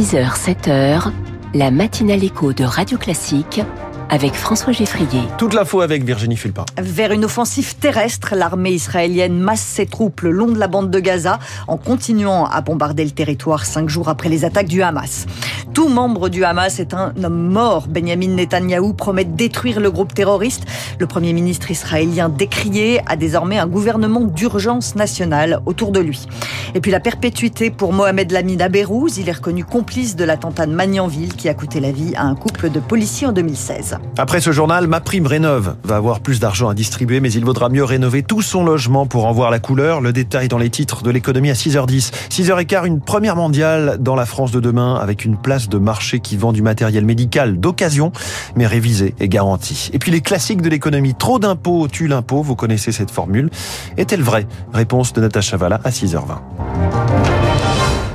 [0.00, 1.12] 6h, 7h,
[1.52, 3.60] la matinale écho de Radio Classique
[4.08, 5.20] avec François Geffrier.
[5.36, 6.64] Toute l'info avec Virginie Fulpin.
[6.80, 10.98] Vers une offensive terrestre, l'armée israélienne masse ses troupes le long de la bande de
[11.00, 11.38] Gaza
[11.68, 15.26] en continuant à bombarder le territoire cinq jours après les attaques du Hamas.
[15.72, 17.86] Tout membre du Hamas est un homme mort.
[17.88, 20.64] Benjamin Netanyahou promet de détruire le groupe terroriste.
[20.98, 26.26] Le premier ministre israélien décrié a désormais un gouvernement d'urgence nationale autour de lui.
[26.74, 29.18] Et puis la perpétuité pour Mohamed Lamine Abérouz.
[29.18, 32.34] Il est reconnu complice de l'attentat de Magnanville qui a coûté la vie à un
[32.34, 33.98] couple de policiers en 2016.
[34.18, 37.68] Après ce journal, ma prime rénove va avoir plus d'argent à distribuer, mais il vaudra
[37.68, 40.00] mieux rénover tout son logement pour en voir la couleur.
[40.00, 42.10] Le détail dans les titres de l'économie à 6h10.
[42.30, 46.36] 6h15, une première mondiale dans la France de demain avec une place de marché qui
[46.36, 48.12] vend du matériel médical d'occasion,
[48.56, 49.90] mais révisé et garanti.
[49.92, 51.14] Et puis les classiques de l'économie.
[51.14, 52.42] Trop d'impôts tue l'impôt.
[52.42, 53.50] Vous connaissez cette formule.
[53.96, 54.46] Est-elle vraie?
[54.72, 56.99] Réponse de Natacha Valla à 6h20.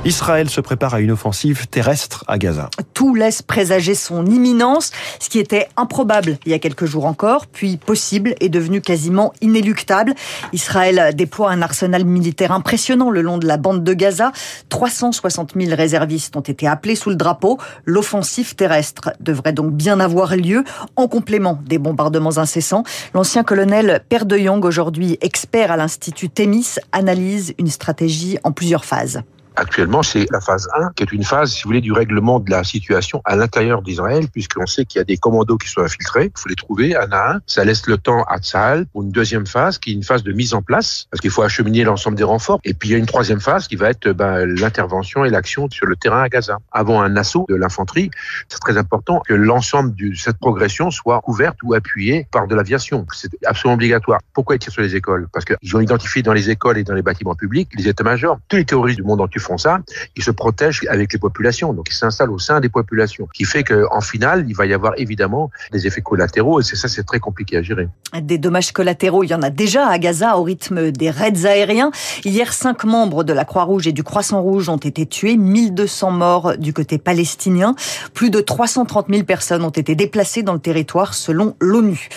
[0.06, 2.70] Israël se prépare à une offensive terrestre à Gaza.
[2.94, 4.92] Tout laisse présager son imminence.
[5.18, 9.32] Ce qui était improbable il y a quelques jours encore, puis possible, est devenu quasiment
[9.40, 10.14] inéluctable.
[10.52, 14.30] Israël déploie un arsenal militaire impressionnant le long de la bande de Gaza.
[14.68, 17.58] 360 000 réservistes ont été appelés sous le drapeau.
[17.84, 20.62] L'offensive terrestre devrait donc bien avoir lieu
[20.94, 22.84] en complément des bombardements incessants.
[23.12, 28.84] L'ancien colonel Per de Jong, aujourd'hui expert à l'Institut Thémis, analyse une stratégie en plusieurs
[28.84, 29.22] phases.
[29.58, 32.50] Actuellement, c'est la phase 1 qui est une phase, si vous voulez, du règlement de
[32.50, 36.30] la situation à l'intérieur d'Israël, puisqu'on sait qu'il y a des commandos qui sont infiltrés.
[36.36, 37.40] Il faut les trouver un à un.
[37.46, 40.32] Ça laisse le temps à Tsahal pour une deuxième phase, qui est une phase de
[40.32, 42.60] mise en place, parce qu'il faut acheminer l'ensemble des renforts.
[42.64, 45.70] Et puis il y a une troisième phase qui va être ben, l'intervention et l'action
[45.70, 46.58] sur le terrain à Gaza.
[46.70, 48.10] Avant un assaut de l'infanterie,
[48.48, 53.06] c'est très important que l'ensemble de cette progression soit couverte ou appuyée par de l'aviation.
[53.12, 54.20] C'est absolument obligatoire.
[54.34, 55.28] Pourquoi ils tirent sur les écoles?
[55.32, 58.38] Parce qu'ils ont identifié dans les écoles et dans les bâtiments publics les états-majors.
[58.48, 59.78] Tous les terroristes du monde entier font ça,
[60.16, 61.72] ils se protègent avec les populations.
[61.72, 64.92] Donc, ils s'installent au sein des populations, qui fait qu'en finale, il va y avoir
[64.96, 67.88] évidemment des effets collatéraux, et c'est ça, c'est très compliqué à gérer.
[68.20, 71.90] Des dommages collatéraux, il y en a déjà à Gaza au rythme des raids aériens.
[72.24, 76.72] Hier, cinq membres de la Croix-Rouge et du Croissant-Rouge ont été tués, 1200 morts du
[76.72, 77.74] côté palestinien.
[78.14, 82.08] Plus de 330 000 personnes ont été déplacées dans le territoire selon l'ONU.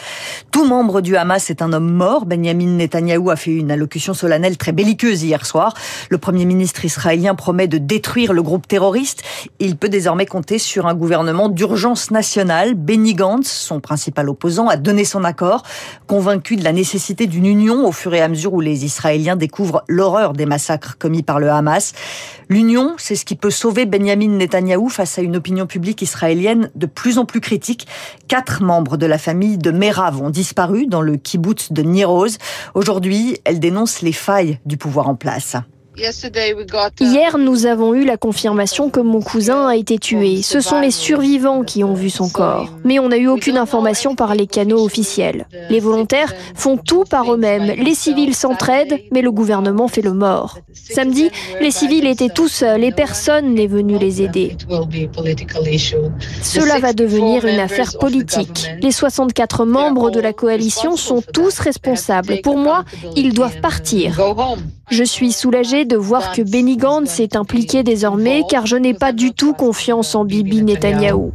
[0.52, 2.26] Tout membre du Hamas est un homme mort.
[2.26, 5.74] Benjamin Netanyahou a fait une allocution solennelle très belliqueuse hier soir.
[6.10, 9.24] Le premier ministre israélien promet de détruire le groupe terroriste.
[9.60, 12.76] Il peut désormais compter sur un gouvernement d'urgence nationale.
[12.76, 15.64] Benny Gantz, son principal opposant, a donné son accord,
[16.08, 19.84] convaincu de la nécessité d'une union au fur et à mesure où les Israéliens découvrent
[19.88, 21.94] l'horreur des massacres commis par le Hamas.
[22.50, 26.86] L'union, c'est ce qui peut sauver Benjamin Netanyahou face à une opinion publique israélienne de
[26.88, 27.88] plus en plus critique.
[28.28, 32.38] Quatre membres de la famille de Merav ont disparu dans le kibbutz de Niroz.
[32.74, 35.58] Aujourd'hui, elle dénonce les failles du pouvoir en place.
[37.00, 40.42] Hier, nous avons eu la confirmation que mon cousin a été tué.
[40.42, 42.70] Ce sont les survivants qui ont vu son corps.
[42.84, 45.48] Mais on n'a eu aucune information par les canaux officiels.
[45.70, 47.74] Les volontaires font tout par eux-mêmes.
[47.84, 50.60] Les civils s'entraident, mais le gouvernement fait le mort.
[50.74, 51.30] Samedi,
[51.60, 54.56] les civils étaient tout seuls et personne n'est venu les aider.
[56.42, 58.70] Cela va devenir une affaire politique.
[58.82, 62.42] Les 64 membres de la coalition sont tous responsables.
[62.42, 62.84] Pour moi,
[63.16, 64.20] ils doivent partir.
[64.90, 69.12] Je suis soulagée de voir que Benny Gantz s'est impliqué désormais car je n'ai pas
[69.12, 71.32] du tout confiance en Bibi Netanyahou.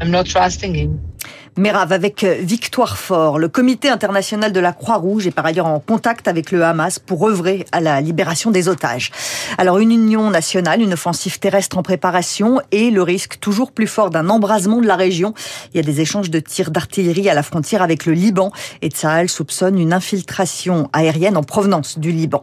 [1.56, 3.38] Merav avec euh, Victoire Fort.
[3.38, 7.28] Le comité international de la Croix-Rouge est par ailleurs en contact avec le Hamas pour
[7.28, 9.12] œuvrer à la libération des otages.
[9.56, 14.10] Alors une union nationale, une offensive terrestre en préparation et le risque toujours plus fort
[14.10, 15.32] d'un embrasement de la région.
[15.72, 18.50] Il y a des échanges de tirs d'artillerie à la frontière avec le Liban
[18.82, 22.42] et Tsahal soupçonne une infiltration aérienne en provenance du Liban.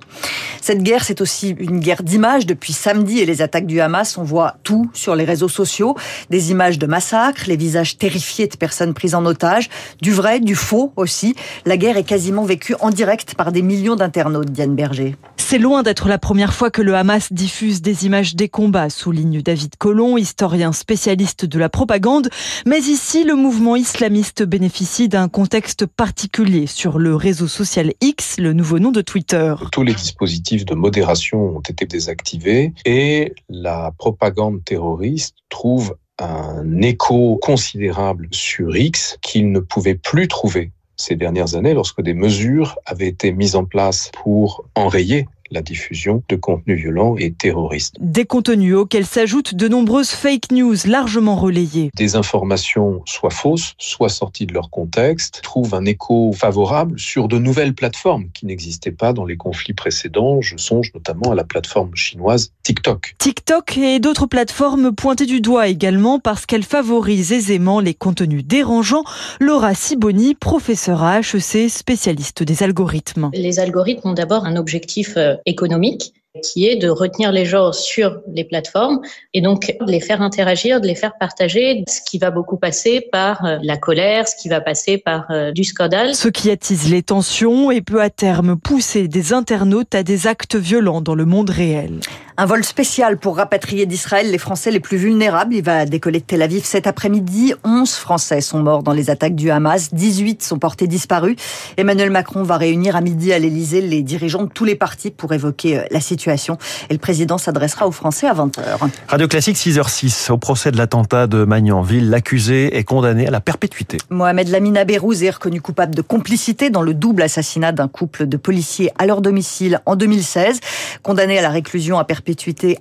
[0.61, 2.45] Cette guerre, c'est aussi une guerre d'images.
[2.45, 5.97] Depuis samedi et les attaques du Hamas, on voit tout sur les réseaux sociaux.
[6.29, 9.67] Des images de massacres, les visages terrifiés de personnes prise en otage,
[9.99, 11.33] du vrai, du faux aussi.
[11.65, 15.15] La guerre est quasiment vécue en direct par des millions d'internautes, Diane Berger.
[15.37, 19.41] C'est loin d'être la première fois que le Hamas diffuse des images des combats, souligne
[19.41, 22.29] David Colomb, historien spécialiste de la propagande.
[22.67, 28.53] Mais ici, le mouvement islamiste bénéficie d'un contexte particulier sur le réseau social X, le
[28.53, 29.55] nouveau nom de Twitter.
[29.71, 37.37] Tous les dispositifs de modération ont été désactivés et la propagande terroriste trouve un écho
[37.41, 43.07] considérable sur X qu'il ne pouvait plus trouver ces dernières années lorsque des mesures avaient
[43.07, 47.95] été mises en place pour enrayer la diffusion de contenus violents et terroristes.
[47.99, 51.91] Des contenus auxquels s'ajoutent de nombreuses fake news largement relayées.
[51.95, 57.37] Des informations soit fausses, soit sorties de leur contexte, trouvent un écho favorable sur de
[57.37, 60.41] nouvelles plateformes qui n'existaient pas dans les conflits précédents.
[60.41, 63.15] Je songe notamment à la plateforme chinoise TikTok.
[63.17, 69.03] TikTok et d'autres plateformes pointées du doigt également parce qu'elles favorisent aisément les contenus dérangeants.
[69.39, 73.29] Laura Siboni, professeure à HEC, spécialiste des algorithmes.
[73.33, 78.21] Les algorithmes ont d'abord un objectif euh, économique qui est de retenir les gens sur
[78.33, 79.01] les plateformes
[79.33, 83.01] et donc de les faire interagir, de les faire partager, ce qui va beaucoup passer
[83.11, 86.15] par euh, la colère, ce qui va passer par euh, du scandale.
[86.15, 90.55] Ce qui attise les tensions et peut à terme pousser des internautes à des actes
[90.55, 91.99] violents dans le monde réel.
[92.41, 95.53] Un vol spécial pour rapatrier d'Israël les Français les plus vulnérables.
[95.53, 97.53] Il va décoller de Tel Aviv cet après-midi.
[97.63, 99.93] 11 Français sont morts dans les attaques du Hamas.
[99.93, 101.35] 18 sont portés disparus.
[101.77, 105.33] Emmanuel Macron va réunir à midi à l'Elysée les dirigeants de tous les partis pour
[105.33, 106.57] évoquer euh, la situation.
[106.89, 108.89] Et le président s'adressera aux Français à 20h.
[109.07, 110.31] Radio Classique 6h06.
[110.31, 113.99] Au procès de l'attentat de Magnanville, l'accusé est condamné à la perpétuité.
[114.09, 118.37] Mohamed Lamina Berrouz est reconnu coupable de complicité dans le double assassinat d'un couple de
[118.37, 120.59] policiers à leur domicile en 2016.
[121.03, 122.30] Condamné à la réclusion à perpétuité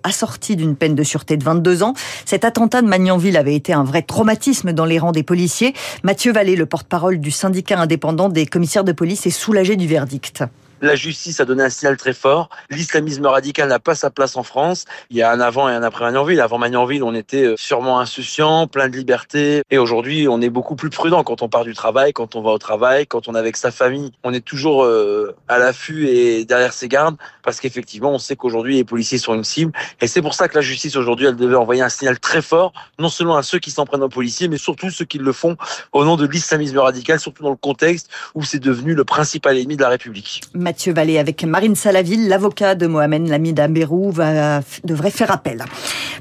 [0.02, 1.94] assortie d'une peine de sûreté de 22 ans.
[2.25, 5.75] Cet attentat de Magnanville avait été un vrai traumatisme dans les rangs des policiers.
[6.02, 10.44] Mathieu Vallée, le porte-parole du syndicat indépendant des commissaires de police, est soulagé du verdict.
[10.82, 12.49] La justice a donné un signal très fort.
[12.71, 14.87] L'islamisme radical n'a pas sa place en France.
[15.11, 16.41] Il y a un avant et un après Magnanville.
[16.41, 19.62] Avant Magnanville, on était euh, sûrement insouciant, plein de liberté.
[19.71, 22.50] Et aujourd'hui, on est beaucoup plus prudent quand on part du travail, quand on va
[22.50, 24.12] au travail, quand on est avec sa famille.
[24.25, 28.77] On est toujours euh, à l'affût et derrière ses gardes parce qu'effectivement, on sait qu'aujourd'hui,
[28.77, 29.73] les policiers sont une cible.
[30.00, 32.73] Et c'est pour ça que la justice aujourd'hui, elle devait envoyer un signal très fort,
[32.99, 35.56] non seulement à ceux qui s'en prennent aux policiers, mais surtout ceux qui le font
[35.93, 39.77] au nom de l'islamisme radical, surtout dans le contexte où c'est devenu le principal ennemi
[39.77, 40.43] de la République.
[40.70, 45.64] Mathieu Vallée avec Marine Salaville, l'avocat de Mohamed Lamida Berou, va, devrait faire appel.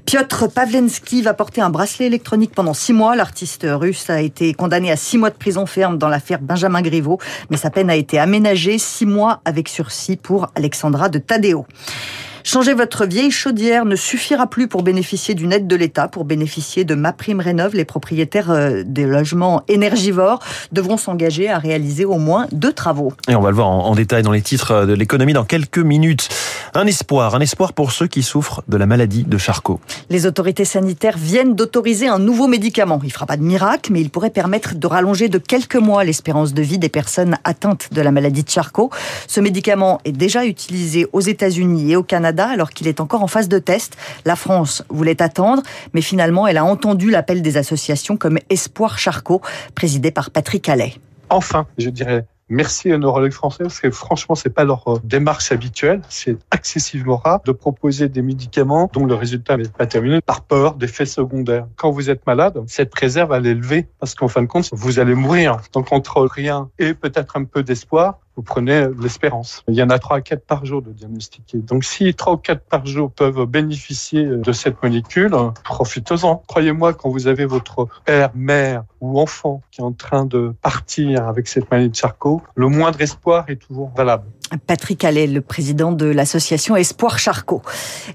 [0.08, 3.16] Piotr Pavlensky va porter un bracelet électronique pendant six mois.
[3.16, 7.20] L'artiste russe a été condamné à six mois de prison ferme dans l'affaire Benjamin Griveaux,
[7.52, 11.68] mais sa peine a été aménagée six mois avec sursis pour Alexandra de Tadeo.
[12.52, 16.08] Changer votre vieille chaudière ne suffira plus pour bénéficier d'une aide de l'État.
[16.08, 20.40] Pour bénéficier de ma prime rénov, les propriétaires euh, des logements énergivores
[20.72, 23.14] devront s'engager à réaliser au moins deux travaux.
[23.28, 26.28] Et on va le voir en détail dans les titres de l'économie dans quelques minutes.
[26.74, 29.80] Un espoir, un espoir pour ceux qui souffrent de la maladie de Charcot.
[30.10, 33.00] Les autorités sanitaires viennent d'autoriser un nouveau médicament.
[33.04, 36.04] Il ne fera pas de miracle, mais il pourrait permettre de rallonger de quelques mois
[36.04, 38.90] l'espérance de vie des personnes atteintes de la maladie de Charcot.
[39.28, 43.28] Ce médicament est déjà utilisé aux États-Unis et au Canada alors qu'il est encore en
[43.28, 43.98] phase de test.
[44.26, 45.64] La France voulait attendre,
[45.94, 49.42] mais finalement elle a entendu l'appel des associations comme Espoir Charcot,
[49.76, 50.96] présidé par Patrick Allais.
[51.30, 55.52] Enfin, je dirais merci aux neurologues français parce que franchement, c'est pas leur euh, démarche
[55.52, 56.02] habituelle.
[56.10, 60.74] C'est excessivement rare de proposer des médicaments dont le résultat n'est pas terminé par peur
[60.76, 61.68] d'effets secondaires.
[61.76, 65.00] Quand vous êtes malade, cette réserve, elle est levée parce qu'en fin de compte, vous
[65.00, 65.58] allez mourir.
[65.74, 69.66] Donc, entre rien et peut-être un peu d'espoir, vous prenez l'espérance.
[69.68, 71.58] Il y en a 3 à 4 par jour de diagnostiqués.
[71.58, 76.38] Donc si 3 ou 4 par jour peuvent bénéficier de cette molécule, profitez-en.
[76.48, 81.28] Croyez-moi, quand vous avez votre père, mère ou enfant qui est en train de partir
[81.28, 84.24] avec cette maladie de Charcot, le moindre espoir est toujours valable.
[84.68, 87.62] Patrick Allais, le président de l'association Espoir Charcot.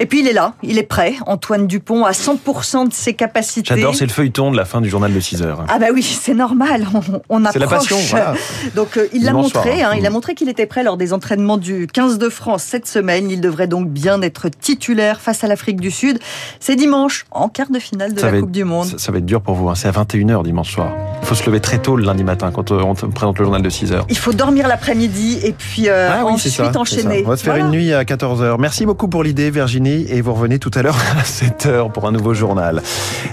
[0.01, 3.75] Et puis il est là, il est prêt, Antoine Dupont, à 100% de ses capacités.
[3.75, 5.65] J'adore, c'est le feuilleton de la fin du journal de 6 heures.
[5.69, 6.87] Ah bah oui, c'est normal,
[7.29, 7.53] on, approche.
[7.53, 8.35] C'est la passion, voilà.
[8.75, 11.57] Donc euh, il l'a montré, hein, il a montré qu'il était prêt lors des entraînements
[11.57, 13.31] du 15 de France cette semaine.
[13.31, 16.19] Il devrait donc bien être titulaire face à l'Afrique du Sud.
[16.61, 18.99] C'est dimanche, en quart de finale de la Coupe du Monde.
[18.99, 19.75] Ça, va être dur pour vous, hein.
[19.75, 20.93] c'est à 21h dimanche soir.
[21.23, 23.63] Il faut se lever très tôt le lundi matin quand euh, on présente le journal
[23.63, 24.07] de 6 heures.
[24.09, 25.89] Il faut dormir l'après-midi et puis...
[25.89, 27.23] Euh, ah ensuite enchaîner.
[27.25, 28.57] On va se faire une nuit à 14h.
[28.59, 32.13] Merci beaucoup pour l'idée, Virginie, et vous revenez tout à l'heure à 7h pour un
[32.13, 32.83] nouveau journal.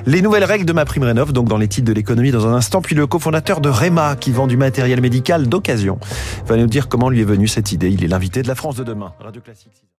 [0.05, 2.53] Les nouvelles règles de ma prime rénov, donc dans les titres de l'économie dans un
[2.53, 5.99] instant, puis le cofondateur de Rema, qui vend du matériel médical d'occasion,
[6.47, 7.89] va nous dire comment lui est venue cette idée.
[7.89, 9.13] Il est l'invité de la France de demain.
[9.19, 9.81] Radio Classique.